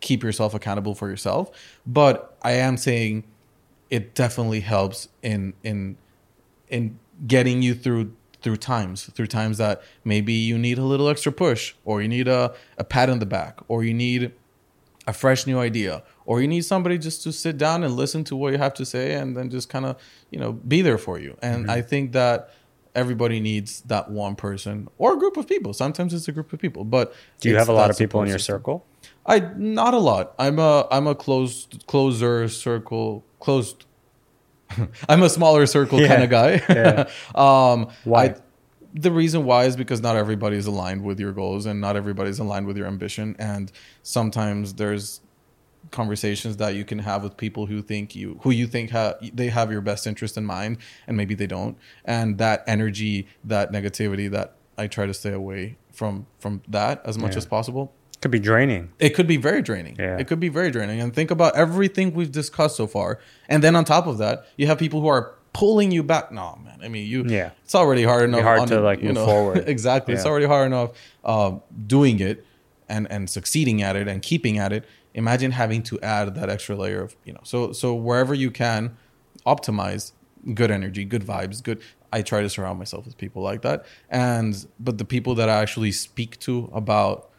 [0.00, 1.50] keep yourself accountable for yourself.
[1.86, 3.24] But I am saying
[3.90, 5.96] it definitely helps in in
[6.68, 11.32] in getting you through through times through times that maybe you need a little extra
[11.32, 14.32] push or you need a, a pat on the back or you need
[15.06, 18.36] a fresh new idea or you need somebody just to sit down and listen to
[18.36, 19.96] what you have to say and then just kind of
[20.30, 21.36] you know be there for you.
[21.42, 21.70] And mm-hmm.
[21.70, 22.50] i think that
[22.94, 25.72] everybody needs that one person or a group of people.
[25.72, 28.28] Sometimes it's a group of people but do you have a lot of people in
[28.28, 28.86] your circle?
[29.26, 30.34] I not a lot.
[30.38, 33.84] I'm a i'm a closed closer circle closed
[35.08, 36.08] i'm a smaller circle yeah.
[36.08, 36.62] kind of guy.
[36.68, 37.10] Yeah.
[37.34, 38.24] um why?
[38.24, 38.34] I,
[38.94, 42.30] the reason why is because not everybody is aligned with your goals and not everybody
[42.30, 43.34] is aligned with your ambition.
[43.40, 43.70] And
[44.02, 45.20] sometimes there's
[45.90, 49.48] conversations that you can have with people who think you who you think ha- they
[49.48, 51.76] have your best interest in mind and maybe they don't.
[52.04, 57.18] And that energy that negativity that i try to stay away from from that as
[57.18, 57.38] much yeah.
[57.38, 57.92] as possible.
[58.20, 58.90] Could be draining.
[58.98, 59.96] It could be very draining.
[59.98, 60.16] Yeah.
[60.16, 61.00] it could be very draining.
[61.00, 63.20] And think about everything we've discussed so far.
[63.50, 66.30] And then on top of that you have people who are pulling you back.
[66.30, 66.80] No, man.
[66.82, 67.24] I mean, you.
[67.24, 67.52] Yeah.
[67.62, 68.42] It's already hard enough.
[68.42, 69.64] hard on, to like move know, forward.
[69.66, 70.12] exactly.
[70.12, 70.18] Yeah.
[70.18, 70.90] It's already hard enough
[71.24, 72.44] uh, doing it
[72.90, 74.84] and and succeeding at it and keeping at it.
[75.14, 77.40] Imagine having to add that extra layer of you know.
[77.44, 78.96] So so wherever you can,
[79.46, 80.12] optimize
[80.52, 81.80] good energy, good vibes, good.
[82.12, 83.86] I try to surround myself with people like that.
[84.10, 87.30] And but the people that I actually speak to about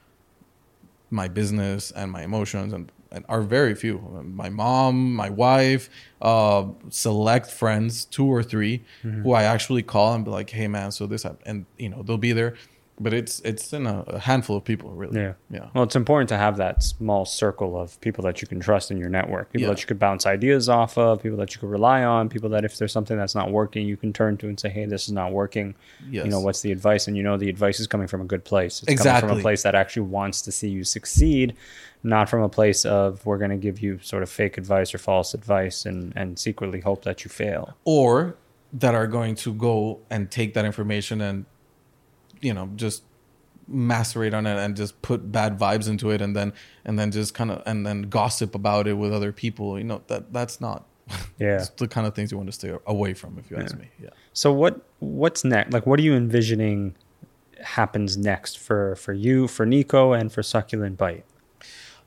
[1.10, 2.92] my business and my emotions and
[3.30, 4.00] are very few.
[4.26, 5.90] My mom, my wife,
[6.22, 9.22] uh, select friends, two or 3 mm-hmm.
[9.22, 11.44] who I actually call and be like, "Hey, man, so this," happened.
[11.46, 12.56] and you know they'll be there
[13.00, 15.20] but it's it's in a, a, handful of people really.
[15.20, 15.34] Yeah.
[15.50, 15.68] Yeah.
[15.74, 18.98] Well it's important to have that small circle of people that you can trust in
[18.98, 19.74] your network people yeah.
[19.74, 22.64] that you could bounce ideas off of people that you could rely on people that
[22.64, 25.12] if there's something that's not working you can turn to and say hey this is
[25.12, 25.76] not working.
[26.10, 26.26] Yes.
[26.26, 27.08] you know what's the advice?
[27.08, 28.82] And you know the advice is coming from a good place.
[28.84, 29.22] It's exactly.
[29.22, 31.56] coming from a place that actually wants to see you succeed
[32.04, 35.00] not from a place of we're going to give you sort of fake advice or
[35.00, 37.76] false advice and and secretly hope that you fail.
[37.84, 38.38] Or
[38.74, 41.46] that are going to go and take that information and
[42.42, 43.04] you know just
[43.68, 47.34] macerate on it and just put bad vibes into it and then and then just
[47.34, 50.86] kind of and then gossip about it with other people you know that that's not
[51.40, 51.64] yeah.
[51.78, 53.64] the kind of things you want to stay away from if you yeah.
[53.64, 54.10] ask me yeah.
[54.34, 56.96] So what what's next like what are you envisioning
[57.62, 61.26] happens next for for you for nico and for succulent bite?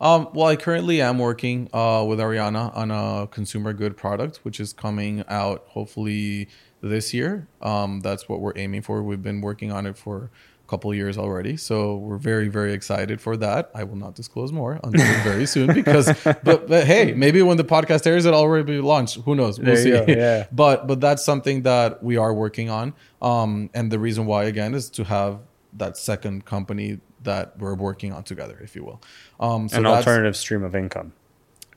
[0.00, 4.60] Um, well, I currently am working uh, with Ariana on a consumer good product, which
[4.60, 6.48] is coming out hopefully
[6.80, 7.46] this year.
[7.62, 9.02] Um, that's what we're aiming for.
[9.02, 10.30] We've been working on it for
[10.64, 13.70] a couple years already, so we're very very excited for that.
[13.74, 17.64] I will not disclose more until very soon because, but, but hey, maybe when the
[17.64, 19.16] podcast airs, it already be launched.
[19.24, 19.58] Who knows?
[19.58, 19.90] We'll see.
[19.90, 20.46] yeah.
[20.52, 22.94] but but that's something that we are working on.
[23.20, 25.40] Um, and the reason why again is to have
[25.74, 29.00] that second company that we're working on together, if you will.
[29.40, 31.12] Um, so An alternative stream of income.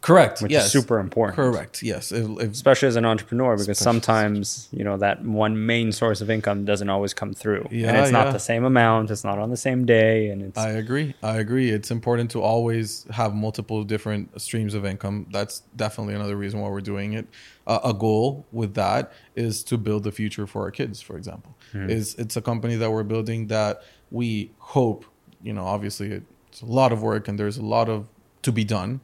[0.01, 0.41] Correct.
[0.41, 0.65] Which yes.
[0.65, 1.35] is super important.
[1.35, 1.83] Correct.
[1.83, 2.11] Yes.
[2.11, 6.29] If, if, Especially as an entrepreneur, because sometimes you know that one main source of
[6.31, 8.23] income doesn't always come through, yeah, and it's yeah.
[8.23, 9.11] not the same amount.
[9.11, 10.57] It's not on the same day, and it's.
[10.57, 11.13] I agree.
[11.21, 11.69] I agree.
[11.69, 15.27] It's important to always have multiple different streams of income.
[15.31, 17.27] That's definitely another reason why we're doing it.
[17.67, 20.99] Uh, a goal with that is to build the future for our kids.
[20.99, 21.89] For example, mm.
[21.91, 25.05] is it's a company that we're building that we hope.
[25.43, 28.07] You know, obviously, it's a lot of work, and there's a lot of
[28.41, 29.01] to be done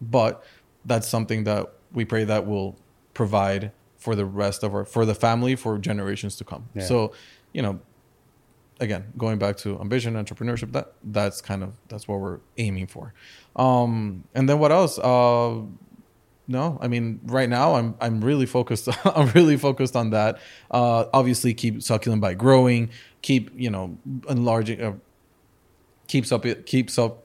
[0.00, 0.44] but
[0.84, 2.76] that's something that we pray that will
[3.14, 6.68] provide for the rest of our for the family for generations to come.
[6.74, 6.84] Yeah.
[6.84, 7.12] So,
[7.52, 7.80] you know,
[8.80, 13.12] again, going back to ambition, entrepreneurship, that that's kind of that's what we're aiming for.
[13.56, 14.98] Um, and then what else?
[14.98, 15.60] Uh,
[16.48, 18.88] no, I mean, right now I'm I'm really focused.
[19.04, 20.40] I'm really focused on that.
[20.70, 22.90] Uh, obviously, keep succulent bite growing.
[23.22, 24.82] Keep you know enlarging.
[24.82, 24.94] Uh,
[26.08, 26.44] keeps up.
[26.46, 27.24] It keeps up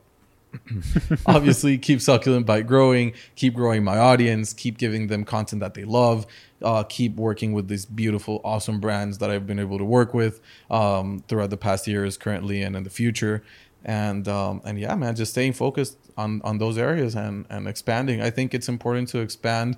[1.26, 5.84] obviously keep succulent bite growing keep growing my audience keep giving them content that they
[5.84, 6.26] love
[6.62, 10.41] uh, keep working with these beautiful awesome brands that i've been able to work with
[10.72, 13.44] um, throughout the past years currently and in the future
[13.86, 18.20] and um, and yeah, man, just staying focused on on those areas and and expanding.
[18.20, 19.78] I think it's important to expand.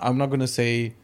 [0.00, 0.94] I'm not gonna say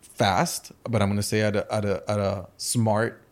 [0.00, 3.22] fast, but I'm gonna say at a at a at a smart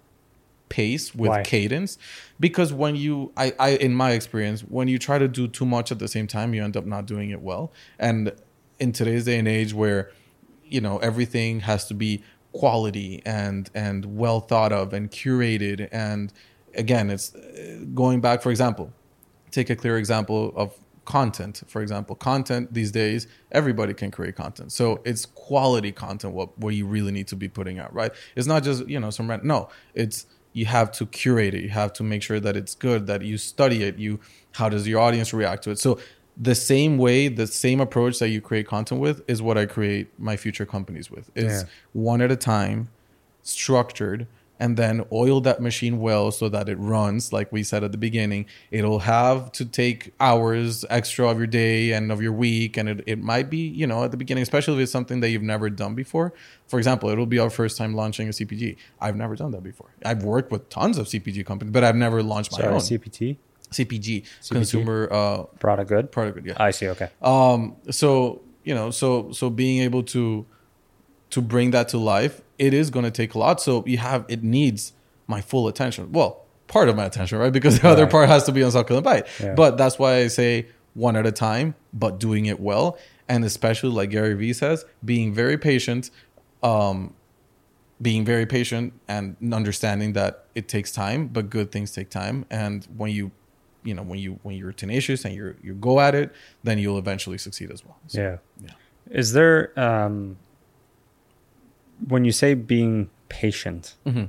[0.68, 1.42] pace with Why?
[1.42, 1.98] cadence.
[2.38, 5.92] Because when you I, I in my experience when you try to do too much
[5.92, 7.72] at the same time you end up not doing it well.
[7.98, 8.33] And
[8.79, 10.11] in today's day and age where
[10.64, 15.88] you know everything has to be quality and and well thought of and curated.
[15.92, 16.33] And
[16.74, 17.31] again it's
[17.94, 18.92] going back for example
[19.50, 20.74] take a clear example of
[21.05, 22.16] content for example.
[22.16, 24.72] Content these days everybody can create content.
[24.72, 28.12] So it's quality content what, what you really need to be putting out right?
[28.35, 30.26] It's not just you know some rent no it's
[30.58, 31.62] you have to curate it.
[31.62, 33.98] You have to make sure that it's good that you study it.
[33.98, 34.18] You
[34.52, 35.78] how does your audience react to it?
[35.78, 35.98] So
[36.50, 40.06] the same way the same approach that you create content with is what i create
[40.18, 41.68] my future companies with it's Yeah.
[41.94, 42.88] one at a time
[43.42, 44.26] structured
[44.58, 47.98] and then oil that machine well so that it runs like we said at the
[47.98, 48.46] beginning.
[48.70, 53.04] It'll have to take hours extra of your day and of your week and it,
[53.06, 55.68] it might be you know at the beginning especially if it's something that you've never
[55.70, 56.32] done before.
[56.68, 59.90] For example it'll be our first time launching a cpg i've never done that before.
[60.04, 62.80] I've worked with tons of cpg companies but i've never launched my Sorry, own.
[62.80, 63.36] CPT
[63.70, 66.10] cpg, consumer uh product good.
[66.12, 66.54] product good yeah.
[66.56, 66.88] I see.
[66.88, 67.08] Okay.
[67.22, 70.46] um so you know so so being able to
[71.30, 74.24] to bring that to life it is going to take a lot so you have
[74.28, 74.92] it needs
[75.26, 76.12] my full attention.
[76.12, 77.52] Well part of my attention right?
[77.52, 79.54] Because the other part has to be on succulent bite Yeah.
[79.54, 82.98] but that's why i say one at a time but doing it well.
[83.28, 86.10] And especially like gary vee says being very patient
[86.62, 87.12] um
[88.02, 92.44] being very patient and understanding that it takes time but good things take time.
[92.50, 93.30] And when you
[93.84, 96.32] you know when you when you're tenacious and you're you go at it
[96.64, 97.96] then you'll eventually succeed as well.
[98.08, 98.36] So, Yeah.
[98.64, 98.70] yeah.
[99.20, 100.36] Is there um
[102.09, 104.28] when you say being patient, Mhm.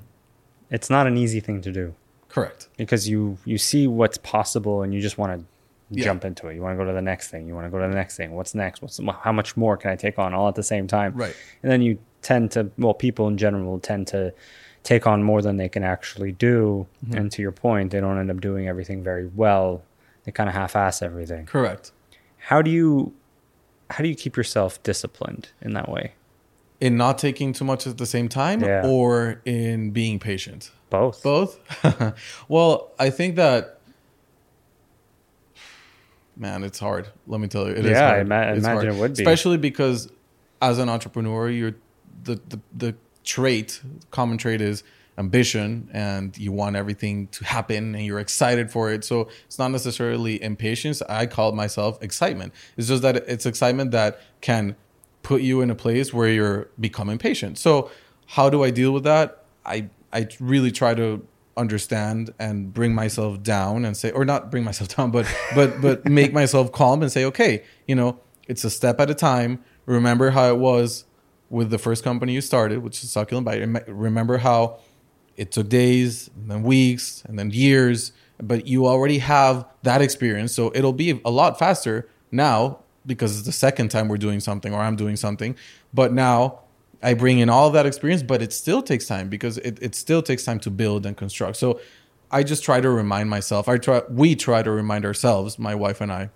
[0.69, 1.93] it's not an easy thing to do
[2.30, 5.45] correct because you you see what's possible and you just want to
[5.89, 6.03] Yeah.
[6.03, 6.56] jump into it.
[6.56, 7.47] You want to go to the next thing.
[7.47, 8.32] You want to go to the next thing.
[8.36, 8.82] What's next?
[8.82, 11.13] What's how much more can I take on all at the same time?
[11.15, 11.34] Right.
[11.63, 14.34] And then you tend to well, people in general tend to
[14.84, 16.88] take on more than they can actually do.
[17.06, 17.17] Mm-hmm.
[17.17, 19.82] And to your point, they don't end up doing everything very well.
[20.25, 21.45] They kind of half-ass everything.
[21.45, 21.91] correct
[22.49, 23.13] How do you
[23.89, 26.12] how do you keep yourself disciplined in that way?
[26.79, 28.85] In not taking too much at the same time Yeah.
[28.85, 31.23] or in being patient Both.
[31.23, 31.59] both
[32.47, 33.79] well i think that
[36.35, 38.21] man it's hard let me tell you it is Yeah, I hard.
[38.21, 38.97] ima- I It's imagine hard.
[38.97, 39.23] it would be.
[39.23, 40.11] especially because
[40.61, 41.75] as an entrepreneur you're
[42.23, 44.83] the, the the trait common trait is
[45.17, 49.71] ambition and you want everything to happen and you're excited for it so it's not
[49.71, 54.75] necessarily impatience i call it myself excitement it's just that it's excitement that can
[55.27, 57.57] put you in a place where you're becoming patient.
[57.57, 57.91] So
[58.27, 59.43] how do i deal with that?
[59.65, 61.07] I i really try to
[61.57, 66.05] understand and bring myself down and say or not bring myself down but but but
[66.05, 69.51] make myself calm and say okay you know it's a step at a time.
[69.85, 71.03] Remember how it was
[71.49, 73.61] with the first company you started which is succulent bite.
[73.87, 74.79] Remember how
[75.35, 80.53] it took days and then weeks and then years but you already have that experience.
[80.53, 82.59] So it'll be a lot faster now
[83.08, 85.56] because it's the second time we're doing something or i'm doing something
[85.93, 86.60] but now
[87.02, 90.22] i bring in all that experience but it still takes time because it, it still
[90.22, 91.80] takes time to build and construct so
[92.30, 96.02] i just try to remind myself i try we try to remind ourselves my wife
[96.02, 96.30] and i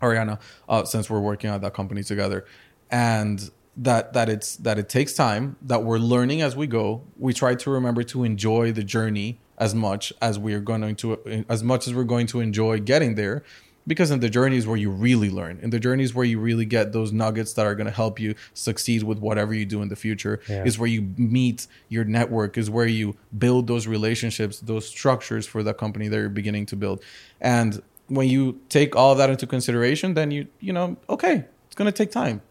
[0.00, 2.44] Ariana, uh, since we're working at that company together,
[2.90, 7.02] and that that it's that it takes time, that we're learning as we go.
[7.16, 11.62] We try to remember to enjoy the journey as much as we're going to as
[11.62, 13.42] much as we're going to enjoy getting there.
[13.88, 15.58] Because in the journey is where you really learn.
[15.62, 18.20] In the journey is where you really get those nuggets that are going to help
[18.20, 20.40] you succeed with whatever you do in the future.
[20.48, 20.64] Yeah.
[20.64, 22.56] Is where you meet your network.
[22.58, 26.76] Is where you build those relationships, those structures for the company that you're beginning to
[26.76, 27.02] build.
[27.40, 31.74] And when you take all of that into consideration, then you you know okay, it's
[31.74, 32.42] going to take time,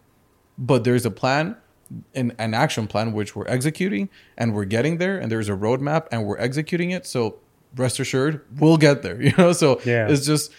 [0.58, 1.56] but there's a plan,
[2.14, 6.06] an, an action plan which we're executing, and we're getting there, and there's a roadmap,
[6.12, 7.06] and we're executing it.
[7.06, 7.36] So
[7.76, 9.20] rest assured, we'll get there.
[9.26, 10.08] You know, so Yeah.
[10.08, 10.50] it's just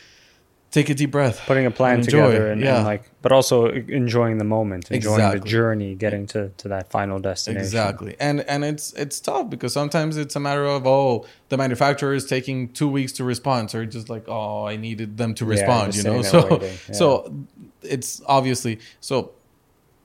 [0.72, 2.84] take a deep breath, Putting a plan and together and, and Yeah.
[2.84, 7.62] like but also enjoying the moment, enjoying the journey, getting to, to that final destination.
[7.66, 12.14] Exactly, and and it's it's tough because sometimes it's a matter of oh the manufacturer
[12.14, 15.46] is taking two weeks to respond, so you're just like oh I needed them to
[15.46, 16.22] respond, just you know.
[16.22, 16.94] So yeah.
[16.94, 17.34] so
[17.82, 19.32] it's obviously so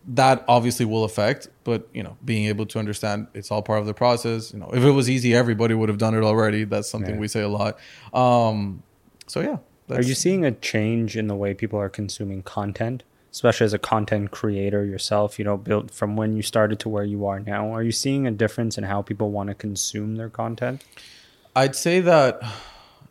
[0.06, 3.86] that obviously will affect, but you know being able to understand it's all part of
[3.86, 4.52] the process.
[4.52, 6.64] You know, if it was easy, everybody would have done it already.
[6.64, 7.20] That's something Yeah.
[7.20, 7.78] we say a lot.
[8.12, 8.82] Um,
[9.26, 9.58] so yeah,
[9.90, 13.78] Are you seeing a change in the way people are consuming content, especially as a
[13.78, 15.38] content creator yourself?
[15.38, 17.72] You know, built from when you started to where you are now.
[17.74, 20.84] Are you seeing a difference in how people want to consume their content?
[21.54, 22.42] I'd say that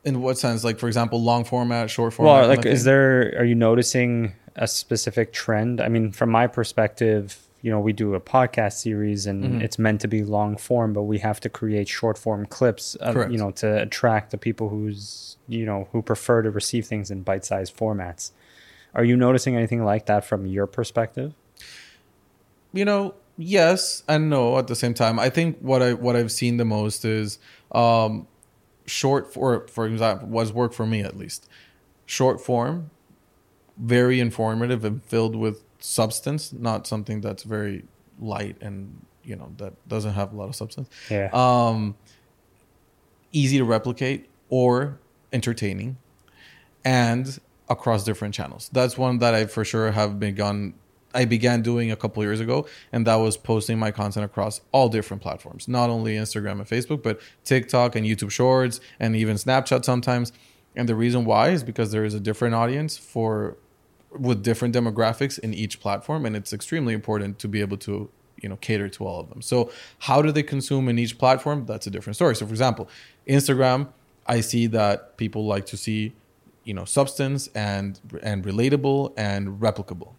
[0.03, 0.63] In what sense?
[0.63, 2.41] Like for example, long format, short format.
[2.41, 2.85] Well, like, is thing?
[2.85, 3.35] there?
[3.37, 5.79] Are you noticing a specific trend?
[5.79, 9.61] I mean, from my perspective, you know, we do a podcast series, and Mm-hmm.
[9.61, 12.95] it's meant to be long form, but we have to create short form clips,
[13.31, 17.23] you know, to attract the people who's you know who prefer to receive things in
[17.23, 18.31] bite sized formats.
[18.93, 21.33] Are you noticing anything like that from your perspective?
[22.75, 25.19] you know, yes and no at the same time.
[25.19, 27.39] I think what I what I've seen the most is
[27.71, 28.27] um
[28.85, 31.47] short for for example was work for me at least.
[32.05, 32.89] Short form,
[33.77, 37.83] very informative and filled with substance, not something that's very
[38.19, 40.89] light and you know that doesn't have a lot of substance.
[41.09, 41.29] Yeah.
[41.33, 41.95] Um
[43.33, 44.99] easy to replicate or
[45.33, 45.97] entertaining
[46.85, 48.69] and across different channels.
[48.71, 50.75] That's one that I for sure have begun
[51.13, 54.89] I began doing a couple years ago, and that was posting my content across all
[54.89, 59.85] different platforms, not only Instagram and Facebook, but TikTok and YouTube Shorts and even Snapchat
[59.85, 60.31] sometimes.
[60.75, 63.57] And the reason why is because there is a different audience for
[64.17, 68.09] with different demographics in each platform, and it's extremely important to be able to
[68.41, 69.41] you know cater to all of them.
[69.41, 71.65] So how do they consume in each platform?
[71.65, 72.35] That's a different story.
[72.35, 72.89] So for example,
[73.27, 73.89] Instagram,
[74.27, 76.13] I see that people like to see
[76.63, 80.13] you know substance and and relatable and replicable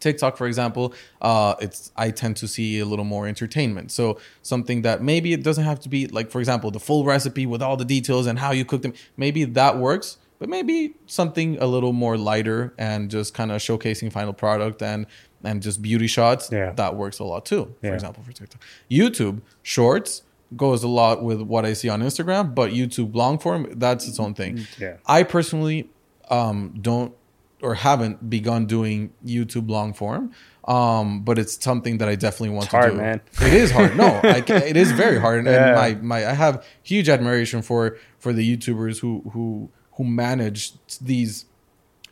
[0.00, 3.90] TikTok, for example, uh, it's I tend to see a little more entertainment.
[3.92, 7.46] So something that maybe it doesn't have to be like, for example, the full recipe
[7.46, 8.92] with all the details and how you cook them.
[9.16, 14.12] Maybe that works, but maybe something a little more lighter and just kind of showcasing
[14.12, 15.06] final product and
[15.44, 16.48] and just beauty shots.
[16.50, 16.72] Yeah.
[16.72, 17.74] that works a lot too.
[17.80, 18.60] For example, for TikTok,
[18.90, 20.22] YouTube Shorts
[20.56, 24.18] goes a lot with what I see on Instagram, but YouTube long form that's its
[24.20, 24.66] own thing.
[24.78, 24.96] Yeah.
[25.06, 25.88] I personally
[26.30, 27.14] um, don't
[27.62, 30.30] or haven't begun doing YouTube long form,
[30.68, 32.96] um, but it's something that I definitely want It's to hard, do.
[32.98, 33.20] man.
[33.40, 33.96] It is hard.
[33.96, 35.66] No, I, it is very hard, and, Yeah.
[35.68, 40.72] and my my I have huge admiration for for the YouTubers who who who manage
[41.00, 41.46] these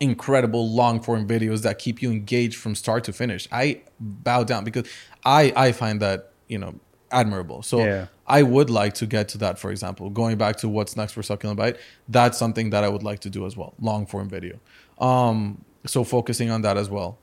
[0.01, 3.49] incredible long form videos that keep you engaged from start to finish.
[3.53, 4.87] I bow down because
[5.25, 6.75] I I find that you know
[7.11, 7.63] admirable.
[7.63, 8.07] So Yeah.
[8.27, 9.59] I would like to get to that.
[9.59, 11.77] For example, going back to what's next for Succulent Bite,
[12.09, 13.75] that's something that I would like to do as well.
[13.81, 14.59] Long form video.
[14.99, 17.19] Um, so focusing on that as well.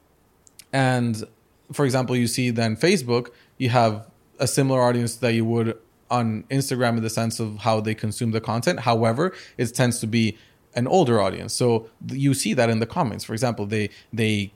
[0.72, 1.24] And
[1.74, 4.08] for example, you see then Facebook, you have
[4.40, 5.78] a similar audience that you would
[6.10, 8.82] on Instagram in the sense of how they consume the content.
[8.82, 10.38] However, it tends to be
[10.76, 11.54] an older audience.
[11.54, 13.24] So you see that in the comments.
[13.24, 14.54] For example, they they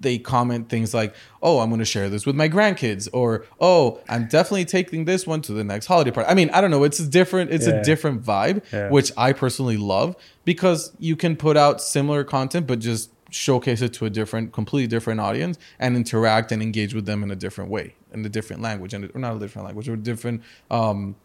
[0.00, 1.12] they comment things like,
[1.42, 5.26] "Oh, I'm going to share this with my grandkids," or "Oh, I'm definitely taking this
[5.26, 6.84] one to the next holiday party." I mean, I don't know.
[6.84, 7.50] It's a different.
[7.50, 7.74] It's Yeah.
[7.80, 8.90] a different vibe, Yeah.
[8.90, 10.14] which I personally love
[10.44, 14.86] because you can put out similar content, but just showcase it to a different, completely
[14.86, 18.62] different audience and interact and engage with them in a different way, in a different
[18.62, 20.42] language, and or not a different language, or a different.
[20.70, 21.16] Um,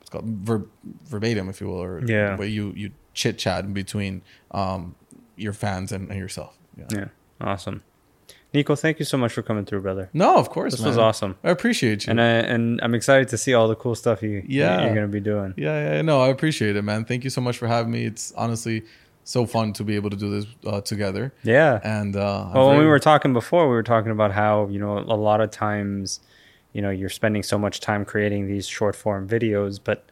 [0.00, 0.66] it's called ver-
[1.06, 2.32] verbatim, if you will, or Yeah.
[2.34, 4.94] the way you you chit chat in between um,
[5.36, 6.56] your fans and, and yourself.
[6.76, 6.84] Yeah.
[6.90, 7.04] Yeah.
[7.40, 7.82] Awesome.
[8.52, 10.10] Nico, thank you so much for coming through, brother.
[10.12, 10.74] No, of course.
[10.74, 10.88] This man.
[10.90, 11.36] was awesome.
[11.42, 12.10] I appreciate you.
[12.12, 14.84] And I and I'm excited to see all the cool stuff you Yeah.
[14.84, 15.54] you're gonna be doing.
[15.56, 17.04] yeah, yeah, no, I appreciate it, man.
[17.04, 18.04] Thank you so much for having me.
[18.06, 18.84] It's honestly
[19.24, 21.32] so fun to be able to do this uh, together.
[21.42, 21.80] Yeah.
[21.82, 24.98] And uh, Well, when we were talking before, we were talking about how you know
[24.98, 26.20] a lot of times,
[26.72, 30.04] you know, you're spending so much time creating these short form videos, but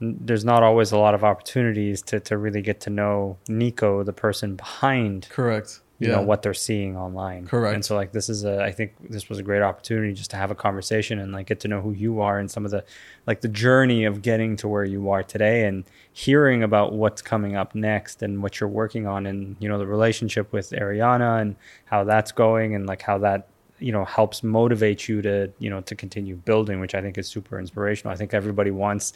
[0.00, 4.12] there's not always a lot of opportunities to to really get to know Nico, the
[4.12, 5.80] person behind correct.
[5.98, 7.46] you Yeah, know what they're seeing online.
[7.46, 7.74] Correct.
[7.74, 10.36] And so like this is a I think this was a great opportunity just to
[10.36, 12.84] have a conversation and like get to know who you are and some of the
[13.26, 17.56] like the journey of getting to where you are today and hearing about what's coming
[17.56, 21.56] up next and what you're working on and you know the relationship with Ariana and
[21.86, 25.80] how that's going and like how that you know helps motivate you to you know
[25.82, 28.12] to continue building which I think is super inspirational.
[28.12, 29.12] I think everybody wants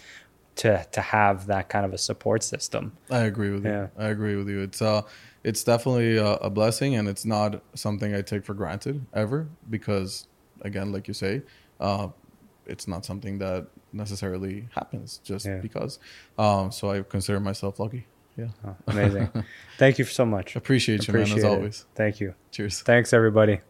[0.56, 2.96] to to have that kind of a support system.
[3.10, 3.82] I agree with Yeah.
[3.82, 3.90] you.
[3.98, 4.60] I agree with you.
[4.60, 5.02] It's uh,
[5.44, 9.48] it's definitely a, a blessing, and it's not something I take for granted ever.
[9.68, 10.26] Because
[10.62, 11.42] again, like you say,
[11.80, 12.08] uh,
[12.66, 15.58] it's not something that necessarily happens just Yeah.
[15.58, 15.98] because.
[16.38, 18.06] Um, so I consider myself lucky.
[18.36, 19.28] Yeah, Oh, amazing.
[19.78, 20.56] Thank you so much.
[20.56, 21.22] appreciate you, man.
[21.22, 21.44] As it.
[21.44, 21.84] always.
[21.94, 22.34] Thank you.
[22.52, 22.80] Cheers.
[22.82, 23.60] Thanks everybody.